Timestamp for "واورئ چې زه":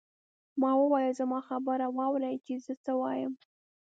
1.97-2.73